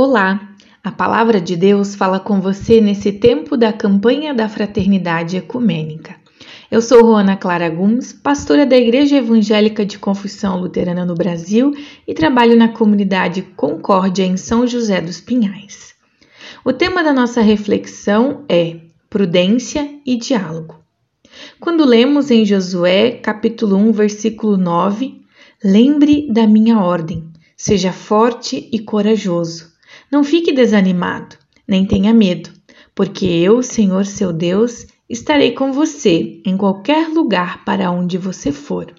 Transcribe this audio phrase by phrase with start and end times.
[0.00, 0.54] Olá!
[0.84, 6.14] A palavra de Deus fala com você nesse tempo da campanha da Fraternidade Ecumênica.
[6.70, 11.72] Eu sou Roana Clara Gomes, pastora da Igreja Evangélica de Confissão Luterana no Brasil
[12.06, 15.94] e trabalho na comunidade Concórdia em São José dos Pinhais.
[16.64, 18.76] O tema da nossa reflexão é
[19.10, 20.76] prudência e diálogo.
[21.58, 25.22] Quando lemos em Josué, capítulo 1, versículo 9,
[25.64, 27.24] lembre da minha ordem,
[27.56, 29.76] seja forte e corajoso
[30.10, 31.36] não fique desanimado,
[31.66, 32.50] nem tenha medo,
[32.94, 38.92] porque eu, Senhor seu Deus, estarei com você em qualquer lugar para onde você for.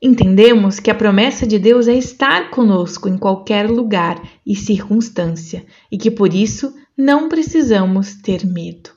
[0.00, 5.96] Entendemos que a promessa de Deus é estar conosco em qualquer lugar e circunstância e
[5.96, 8.90] que por isso não precisamos ter medo.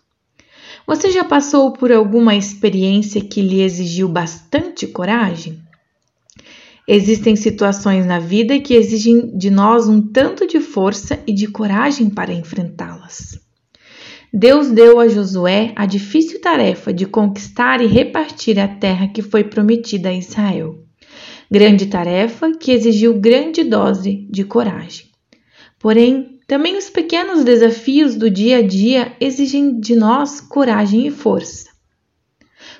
[0.87, 5.59] Você já passou por alguma experiência que lhe exigiu bastante coragem?
[6.87, 12.09] Existem situações na vida que exigem de nós um tanto de força e de coragem
[12.09, 13.39] para enfrentá-las.
[14.31, 19.45] Deus deu a Josué a difícil tarefa de conquistar e repartir a terra que foi
[19.45, 20.83] prometida a Israel.
[21.49, 25.05] Grande tarefa que exigiu grande dose de coragem.
[25.79, 31.69] Porém, também os pequenos desafios do dia a dia exigem de nós coragem e força.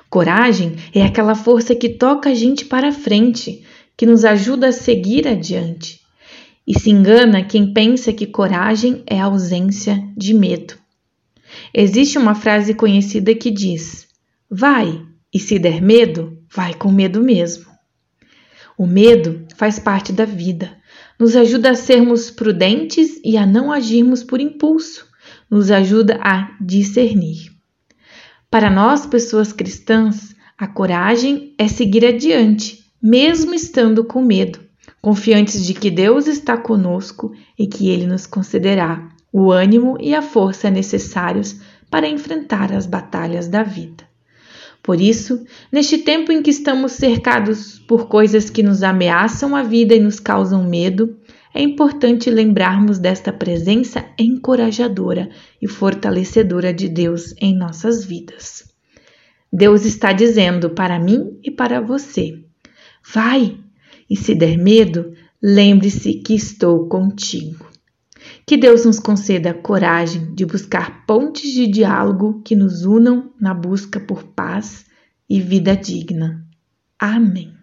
[0.10, 3.64] Coragem é aquela força que toca a gente para frente,
[3.98, 6.02] que nos ajuda a seguir adiante.
[6.68, 10.76] E se engana quem pensa que coragem é ausência de medo.
[11.74, 14.08] Existe uma frase conhecida que diz:
[14.50, 17.66] Vai, e se der medo, vai com medo mesmo.
[18.78, 20.76] O medo faz parte da vida,
[21.20, 25.08] nos ajuda a sermos prudentes e a não agirmos por impulso,
[25.50, 27.52] nos ajuda a discernir.
[28.50, 34.58] Para nós, pessoas cristãs, a coragem é seguir adiante, mesmo estando com medo,
[35.00, 40.24] confiantes de que Deus está conosco e que Ele nos concederá o ânimo e a
[40.24, 41.56] força necessários
[41.88, 44.04] para enfrentar as batalhas da vida.
[44.82, 49.94] Por isso, neste tempo em que estamos cercados por coisas que nos ameaçam a vida
[49.94, 51.16] e nos causam medo,
[51.54, 55.30] é importante lembrarmos desta presença encorajadora
[55.62, 58.64] e fortalecedora de Deus em nossas vidas.
[59.54, 62.44] Deus está dizendo para mim e para você:
[63.14, 63.58] Vai!
[64.10, 67.66] E se der medo, lembre-se que estou contigo.
[68.46, 73.54] Que Deus nos conceda a coragem de buscar pontes de diálogo que nos unam na
[73.54, 74.86] busca por paz
[75.30, 76.46] e vida digna.
[77.00, 77.54] Amém.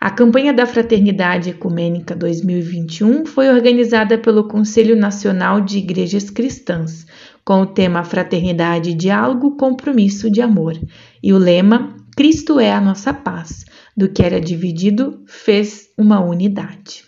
[0.00, 7.04] A campanha da Fraternidade Ecumênica 2021 foi organizada pelo Conselho Nacional de Igrejas Cristãs,
[7.44, 10.78] com o tema Fraternidade, Diálogo, Compromisso de Amor,
[11.20, 13.64] e o lema Cristo é a nossa paz
[13.96, 17.04] do que era dividido, fez uma unidade.